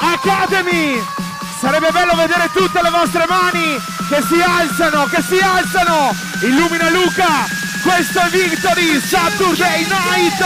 Academy! 0.00 1.02
Sarebbe 1.60 1.90
bello 1.90 2.14
vedere 2.14 2.50
tutte 2.52 2.82
le 2.82 2.90
vostre 2.90 3.24
mani 3.26 3.80
che 4.08 4.22
si 4.28 4.42
alzano, 4.42 5.06
che 5.06 5.22
si 5.22 5.38
alzano! 5.38 6.14
Illumina 6.42 6.90
Luca! 6.90 7.46
Questo 7.82 8.20
è 8.20 8.28
Victory 8.28 9.00
Saturday 9.00 9.86
Night! 9.86 10.44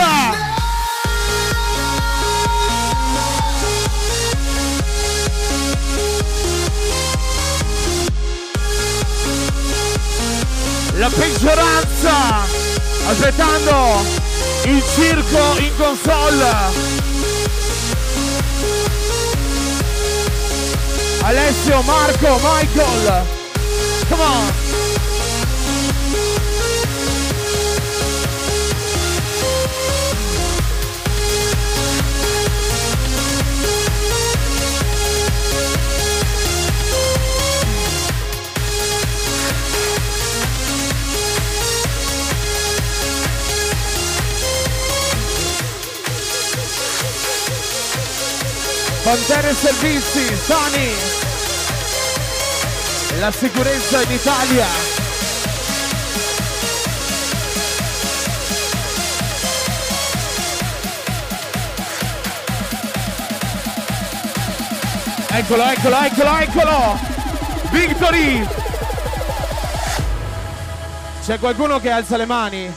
La 10.93 11.09
peggioranza! 11.09 12.45
Aspettando 13.09 14.05
il 14.63 14.83
circo 14.95 15.57
in 15.57 15.75
console! 15.75 16.98
Alessio, 21.29 21.83
Marco, 21.83 22.39
Michael. 22.39 23.23
Come 24.09 24.19
on. 24.19 24.68
Pantene 49.09 49.53
Servizi, 49.55 50.23
Sani. 50.35 50.91
La 53.19 53.31
sicurezza 53.31 54.03
in 54.03 54.11
Italia. 54.11 54.67
Eccolo, 65.31 65.63
eccolo, 65.63 65.97
eccolo, 66.03 66.37
eccolo! 66.37 66.99
Victory! 67.71 68.47
C'è 71.25 71.39
qualcuno 71.39 71.79
che 71.79 71.89
alza 71.89 72.15
le 72.15 72.25
mani? 72.27 72.71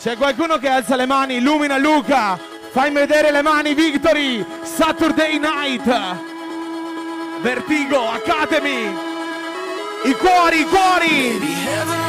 C'è 0.00 0.16
qualcuno 0.16 0.56
che 0.56 0.68
alza 0.68 0.96
le 0.96 1.04
mani? 1.04 1.34
Illumina 1.34 1.76
Luca! 1.76 2.38
Fai 2.70 2.90
vedere 2.90 3.30
le 3.30 3.42
mani, 3.42 3.74
Victory! 3.74 4.55
Saturday 4.76 5.38
Night! 5.38 5.86
Vertigo 7.40 8.10
Academy! 8.10 8.92
I 10.04 10.12
cuori, 10.12 10.60
i 10.60 10.64
cuori! 10.66 11.38
Heaven 11.64 12.06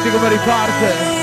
senti 0.00 0.10
come 0.10 0.28
riparte. 0.28 1.18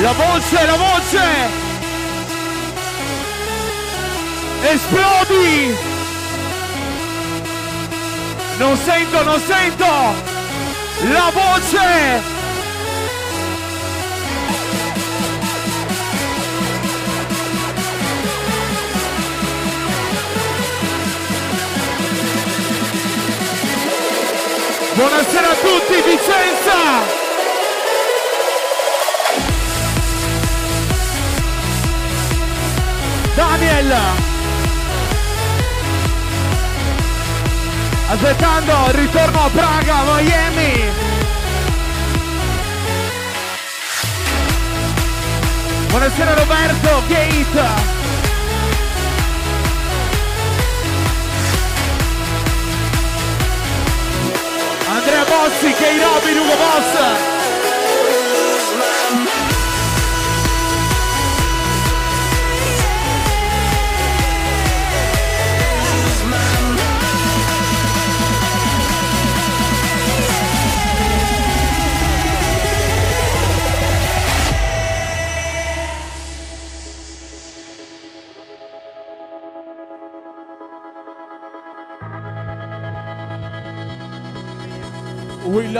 La 0.00 0.12
voce, 0.12 0.66
la 0.66 0.76
voce! 0.76 1.24
Esplodi! 4.62 5.76
Non 8.58 8.76
sento, 8.76 9.22
non 9.22 9.40
sento! 9.40 9.86
La 11.08 11.30
voce! 11.32 12.35
Buonasera 24.96 25.50
a 25.50 25.54
tutti, 25.56 25.94
Vicenza! 26.00 26.72
Daniel! 33.34 33.94
Aspettando 38.08 38.72
il 38.86 38.94
ritorno 38.94 39.44
a 39.44 39.50
Praga, 39.50 40.02
Miami! 40.04 40.84
Buonasera 45.90 46.34
Roberto, 46.36 47.02
Gate! 47.06 47.95
Andrea 55.26 55.48
Bossi, 55.48 55.72
Kei 55.72 55.98
Robin, 55.98 56.38
Ugo 56.38 56.56
Boss! 56.56 57.35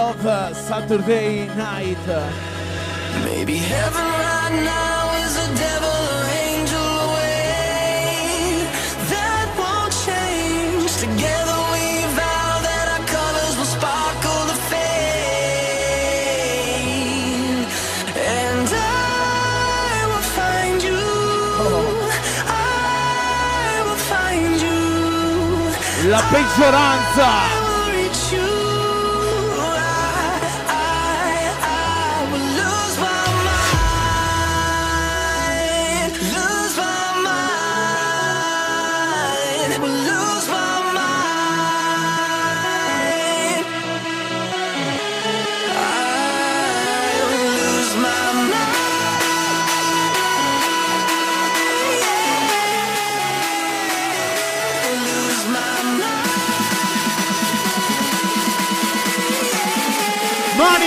Love 0.06 0.24
uh, 0.24 0.54
Saturday 0.54 1.48
night. 1.56 2.06
Maybe 3.24 3.56
heaven 3.56 4.06
right 4.06 4.54
now 4.62 5.10
is 5.24 5.34
a 5.46 5.48
devil 5.58 5.98
or 6.14 6.24
angel 6.46 6.88
away. 7.08 8.70
That 9.10 9.48
won't 9.58 9.92
change. 10.06 10.94
Together 11.02 11.58
we 11.74 11.86
vow 12.14 12.52
that 12.68 12.86
our 12.94 13.02
colors 13.16 13.54
will 13.58 13.72
sparkle 13.76 14.42
the 14.46 14.58
fade. 14.70 14.86
And 18.14 18.68
I 18.70 20.06
will 20.06 20.26
find 20.38 20.78
you. 20.86 21.02
I 22.46 23.82
will 23.86 24.02
find 24.12 24.54
you. 24.66 24.86
La 26.12 26.22
peggioranza! 26.30 27.55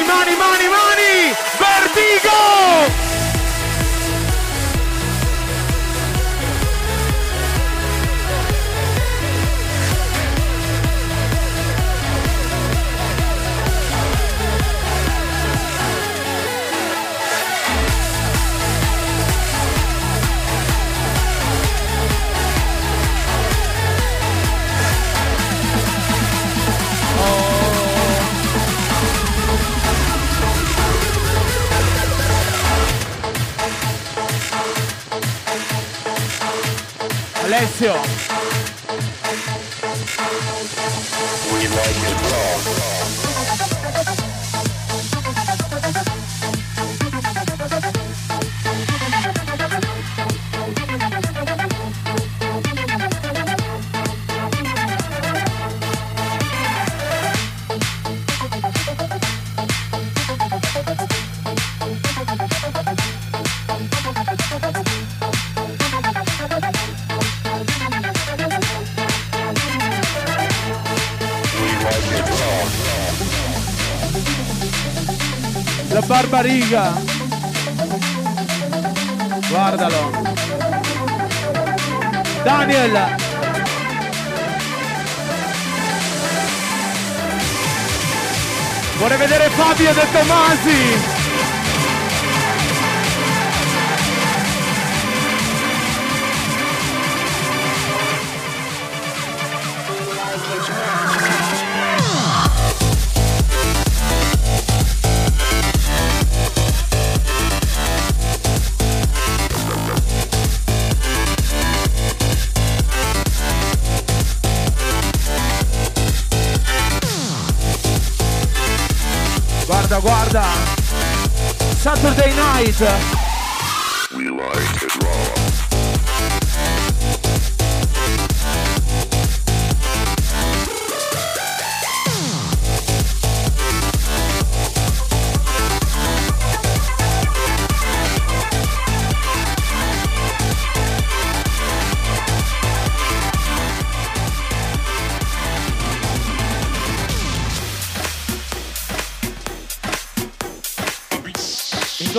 Mani, 0.09 0.35
mani, 0.37 0.48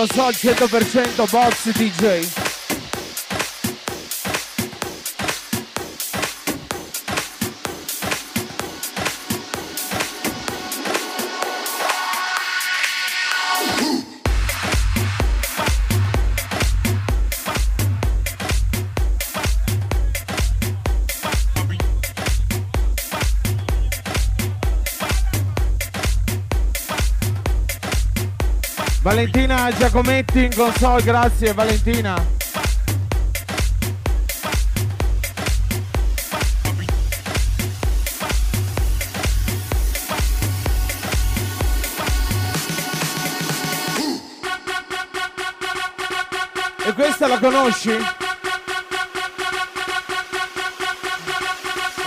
console 0.07 0.33
100% 0.33 1.31
box 1.31 1.67
DJ. 1.67 2.40
Valentina 29.21 29.71
Giacometti 29.77 30.45
in 30.45 30.55
console, 30.55 31.03
grazie 31.03 31.53
Valentina. 31.53 32.17
E 46.83 46.93
questa 46.95 47.27
la 47.27 47.39
conosci? 47.39 47.91
Un 47.91 48.03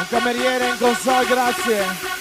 cameriere 0.10 0.70
in 0.70 0.78
console, 0.80 1.26
grazie. 1.28 2.13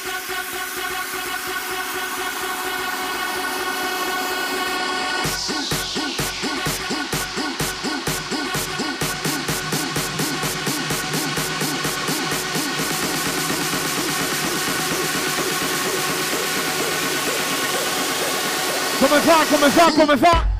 Come 19.12 19.24
fa, 19.24 19.44
come 19.44 19.68
fa, 19.68 19.92
come 19.92 20.16
fa? 20.16 20.51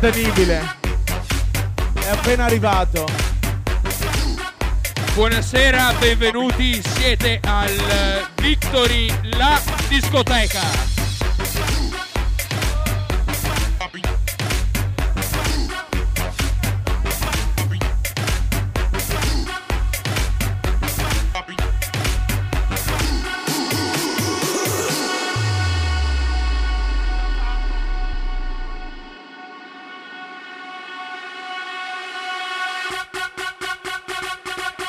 Incontenibile. 0.00 0.76
È 1.92 2.08
appena 2.08 2.46
arrivato. 2.46 3.04
Buonasera, 5.12 5.92
benvenuti, 5.98 6.80
siete 6.82 7.38
al 7.44 8.26
Victory 8.40 9.12
La 9.36 9.60
Discoteca. 9.88 10.99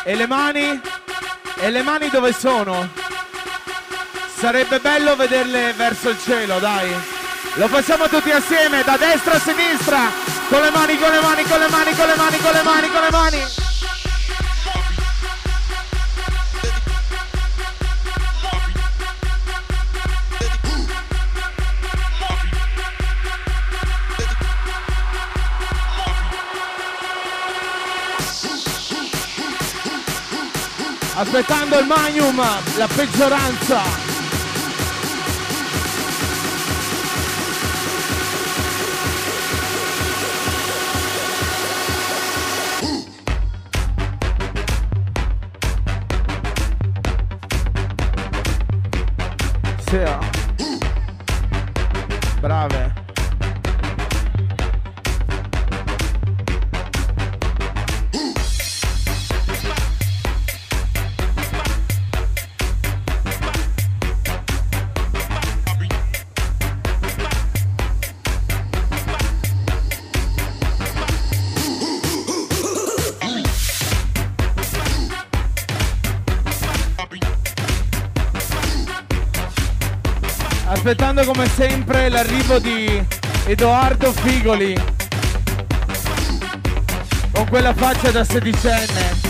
E 0.04 0.16
le 0.16 0.26
mani? 0.26 0.82
E 1.58 1.70
le 1.70 1.84
mani 1.84 2.10
dove 2.10 2.34
sono? 2.34 2.90
Sarebbe 4.36 4.80
bello 4.80 5.16
vederle 5.16 5.74
verso 5.74 6.10
il 6.10 6.18
cielo, 6.20 6.58
dai. 6.58 6.92
Lo 7.54 7.68
facciamo 7.68 8.08
tutti 8.08 8.32
assieme, 8.32 8.84
da 8.84 8.98
destra 8.98 9.34
a 9.34 9.40
sinistra. 9.40 10.00
Con 10.50 10.62
le 10.62 10.72
mani, 10.72 10.98
con 10.98 11.12
le 11.12 11.22
mani, 11.22 11.44
con 11.44 11.60
le 11.60 11.70
mani, 11.70 11.96
con 11.96 12.08
le 12.08 12.16
mani, 12.16 12.38
con 12.40 12.52
le 12.52 12.64
mani, 12.64 12.90
con 12.90 13.02
le 13.02 13.10
mani. 13.12 13.61
Aspettando 31.22 31.78
il 31.78 31.86
Magnum, 31.86 32.42
la 32.78 32.88
peggioranza. 32.88 34.11
Come 81.34 81.48
sempre 81.48 82.10
l'arrivo 82.10 82.60
di 82.60 83.02
Edoardo 83.46 84.12
Figoli 84.12 84.76
con 87.32 87.48
quella 87.48 87.74
faccia 87.74 88.12
da 88.12 88.26
sedicenne. 88.26 89.30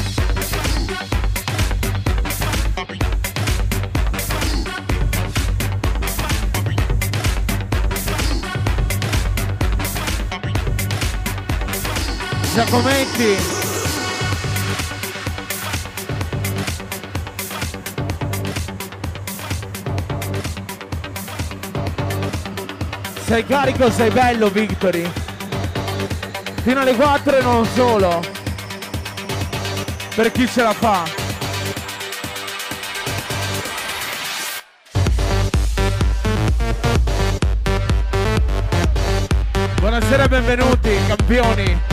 Giacometti 12.56 13.61
Sei 23.32 23.46
carico, 23.46 23.90
sei 23.90 24.10
bello, 24.10 24.50
Victory. 24.50 25.10
Fino 26.64 26.82
alle 26.82 26.94
4 26.94 27.38
e 27.38 27.42
non 27.42 27.66
solo. 27.66 28.22
Per 30.14 30.32
chi 30.34 30.46
ce 30.50 30.62
la 30.62 30.74
fa. 30.74 31.06
Buonasera 39.80 40.24
e 40.24 40.28
benvenuti, 40.28 40.90
campioni. 41.08 41.91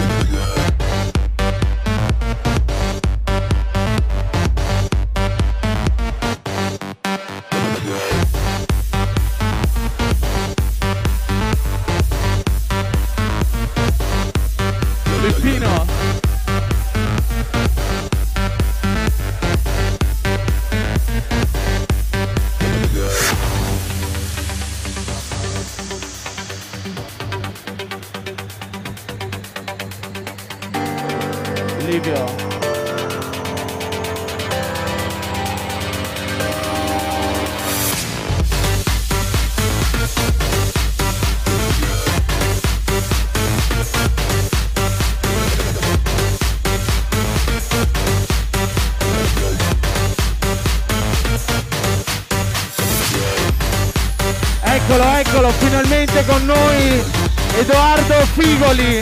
Figoli, 58.48 58.96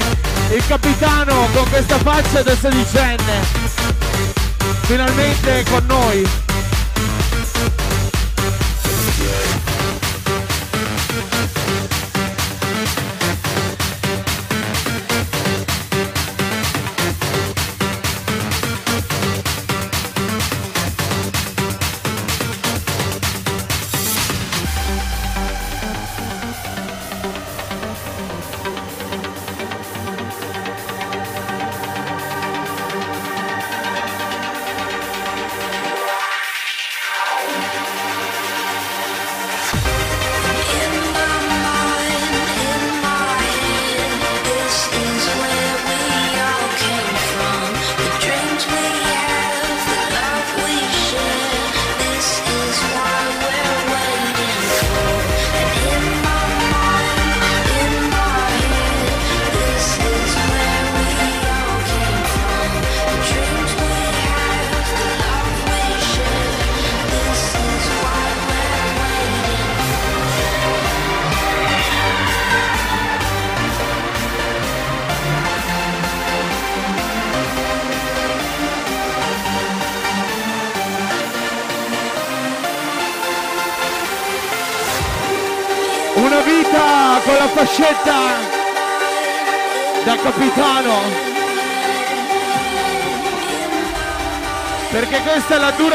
il 0.55 0.67
capitano 0.67 1.47
con 1.55 1.69
questa 1.69 1.99
faccia 1.99 2.43
da 2.43 2.57
sedicenne. 2.57 3.45
Finalmente 4.83 5.65
con 5.71 5.87
noi. 5.87 6.46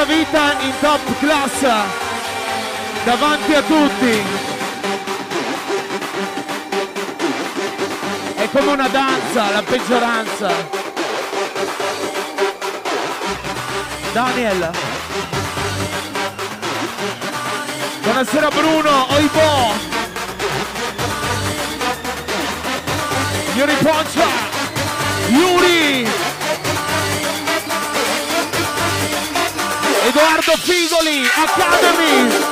Dura 0.02 0.06
vita 0.06 0.56
in 0.62 0.74
top 0.80 1.20
class. 1.20 1.62
Davanti 3.04 3.54
a 3.54 3.62
tutti. 3.62 4.24
È 8.36 8.50
come 8.50 8.72
una 8.72 8.88
danza, 8.88 9.52
la 9.52 9.64
peggioranza. 9.64 10.52
Daniel. 14.12 14.72
Buonasera 18.02 18.50
Bruno, 18.50 19.14
Oibo. 19.14 19.90
Yuri 23.54 23.76
Poncia, 23.84 24.28
Yuri, 25.28 26.10
Edoardo 30.04 30.58
Figoli, 30.58 31.30
Academy. 31.36 32.51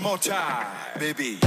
More 0.00 0.18
time, 0.18 0.66
baby. 0.98 1.37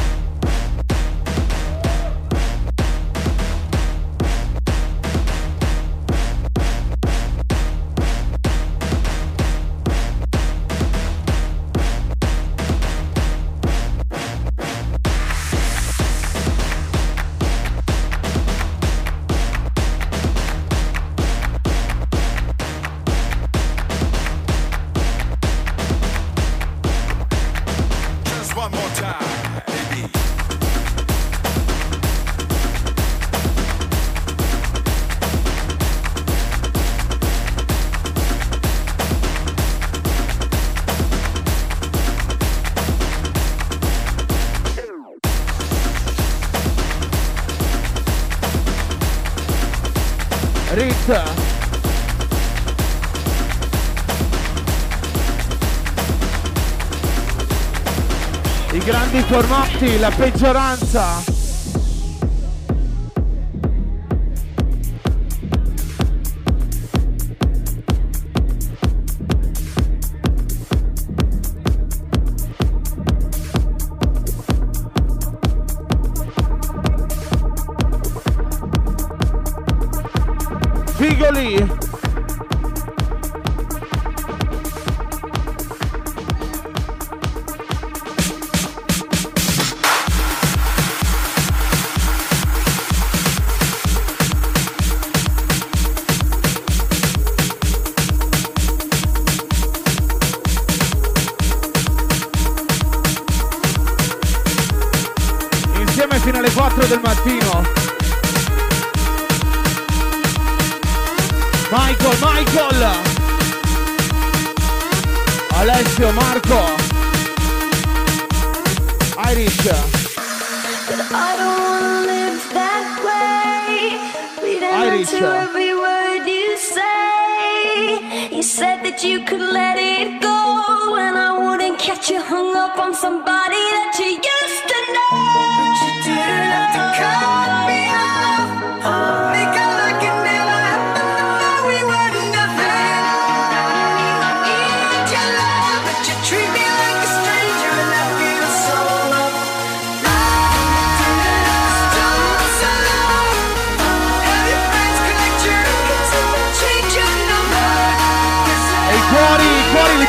Formati 59.31 59.97
la 59.97 60.11
peggioranza. 60.11 61.30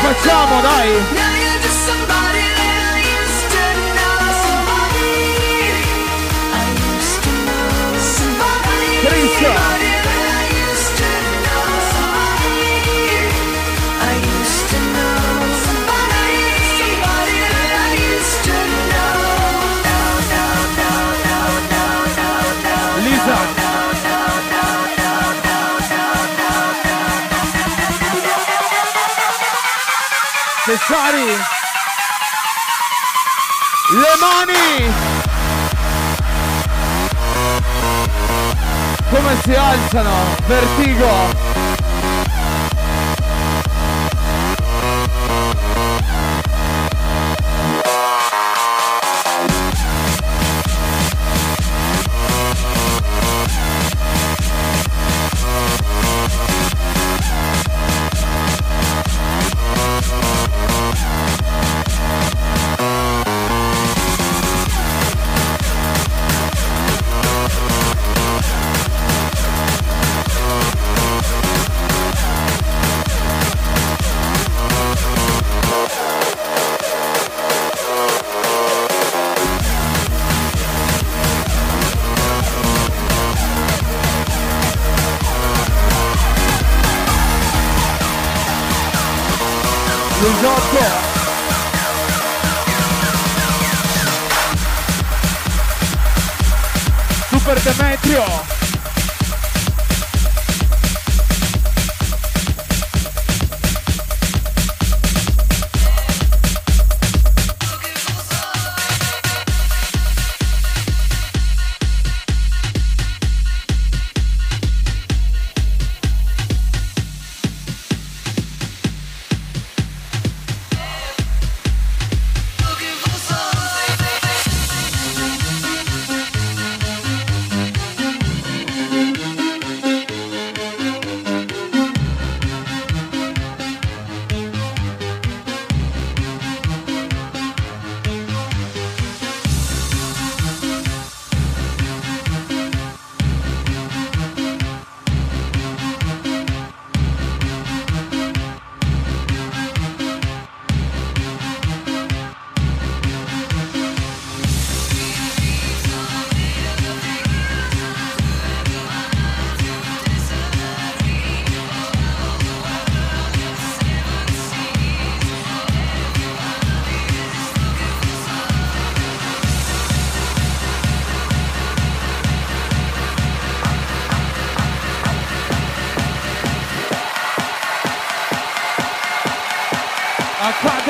facciamo, 0.02 0.60
dai! 0.60 1.31
necessari. 30.72 31.26
Le 33.90 34.12
mani! 34.20 34.92
Come 39.10 39.40
si 39.42 39.54
alzano? 39.54 40.36
Vertigo! 40.46 41.51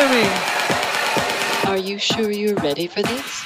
me. 0.08 0.26
Are 1.70 1.76
you 1.76 1.98
sure 1.98 2.30
you're 2.30 2.56
ready 2.56 2.86
for 2.86 3.02
this? 3.02 3.44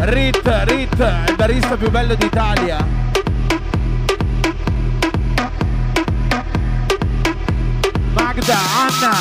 Rit, 0.00 0.40
Rit, 0.64 1.26
il 1.28 1.34
barista 1.36 1.76
più 1.76 1.90
bello 1.90 2.14
d'Italia. 2.14 2.86
Magda, 8.12 8.58
Anna. 8.76 9.16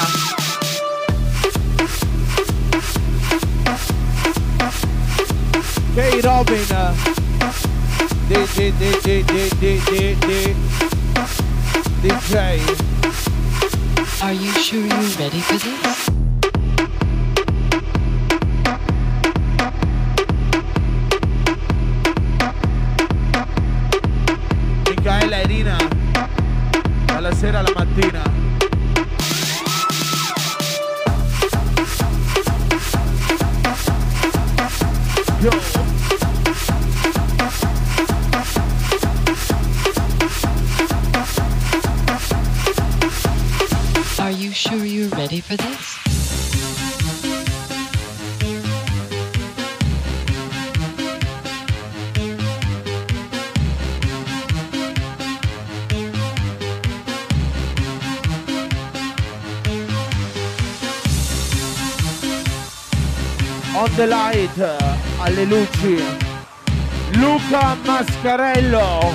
Hey 5.95 6.21
Robin. 6.21 6.65
D, 8.27 8.45
d, 8.55 8.73
d, 8.77 8.99
d, 9.01 9.23
d, 9.23 9.49
d, 9.59 9.81
d, 9.85 10.15
d. 10.15 10.88
DJ. 12.09 12.59
Are 14.23 14.33
you 14.33 14.51
sure 14.53 14.79
you're 14.79 15.17
ready 15.19 15.41
for 15.41 15.57
this? 15.57 16.08
The 64.55 64.67
light, 64.67 64.99
alle 65.19 65.45
luci. 65.45 66.01
Luca 67.17 67.75
Mascarello. 67.85 69.13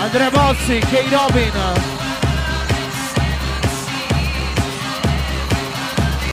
Andrea 0.00 0.30
Bossi, 0.30 0.80
K. 0.80 1.08
Robin. 1.10 1.93